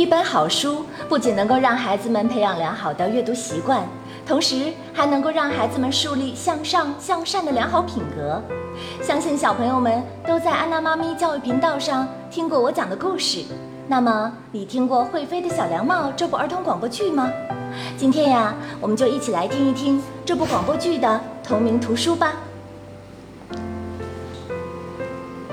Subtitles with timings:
[0.00, 3.86] 一本好书不仅能够让孩子们培养良好的阅读习惯，
[4.26, 8.42] 同时还能够让孩子们树立向上向善的良好品格。
[9.02, 13.44] 相信小朋友们都在安娜妈咪教育频道上听过我讲的故事。
[13.86, 17.30] 那么，你听过《会飞的小凉帽》这部儿童广播剧吗？
[17.98, 22.32] 今天呀，我们就一起来听一听这部广播剧的同名图书吧。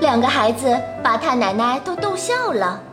[0.00, 2.84] 两个孩子把太奶奶都逗笑了。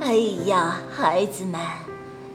[0.00, 0.14] 哎
[0.46, 1.60] 呀，孩子们，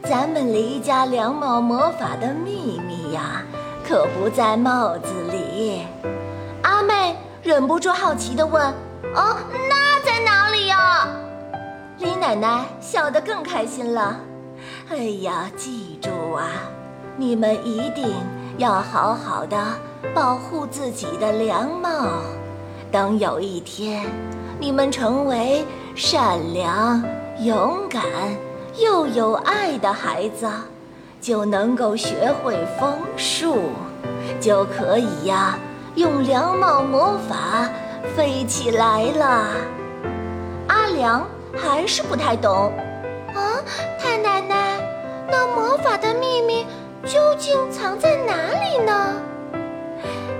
[0.02, 3.42] 咱们离家凉帽魔法的秘密呀，
[3.82, 5.86] 可不在帽子里。
[6.62, 8.62] 阿妹忍不住好奇地问
[9.16, 9.36] ：“哦，
[9.68, 11.08] 那在哪里呀？”
[11.98, 14.20] 李奶奶笑得更开心了。
[14.90, 16.46] 哎呀，记住啊，
[17.16, 18.12] 你们一定
[18.58, 19.56] 要好好的
[20.14, 22.08] 保护自己的凉帽。
[22.92, 24.04] 等有一天，
[24.60, 25.64] 你们成为
[25.96, 27.02] 善良。
[27.40, 28.04] 勇敢
[28.78, 30.48] 又有爱的孩子，
[31.20, 33.70] 就能够学会风术，
[34.40, 35.58] 就可以呀，
[35.96, 37.68] 用凉帽魔法
[38.16, 39.48] 飞起来了。
[40.68, 42.72] 阿良还是不太懂。
[43.34, 43.58] 啊，
[43.98, 44.78] 太奶奶，
[45.28, 46.64] 那魔法的秘密
[47.04, 49.16] 究竟藏在哪里呢？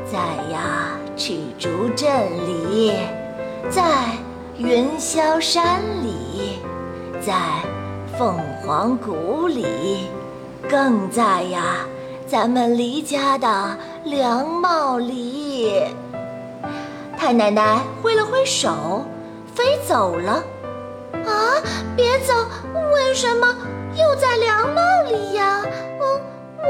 [0.06, 0.19] 在
[0.53, 2.09] 呀，赤竹镇
[2.47, 2.92] 里，
[3.69, 3.83] 在
[4.56, 6.61] 云霄山里。
[7.25, 7.34] 在
[8.19, 10.11] 凤凰谷里，
[10.69, 11.78] 更在呀，
[12.27, 15.84] 咱们离家的凉帽里。
[17.16, 19.06] 太奶奶挥了挥手，
[19.55, 20.33] 飞走了。
[21.25, 21.56] 啊，
[21.97, 22.34] 别走！
[22.92, 23.56] 为什么
[23.97, 25.62] 又在凉帽里呀？
[25.64, 26.20] 嗯，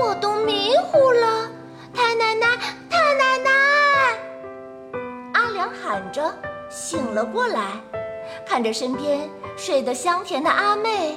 [0.00, 1.48] 我都迷糊了。
[1.92, 2.46] 太奶奶，
[2.88, 3.50] 太奶奶！
[5.32, 6.32] 阿良喊着，
[6.70, 7.80] 醒了过来，
[8.46, 9.28] 看着身边。
[9.56, 11.16] 睡得香甜的阿妹，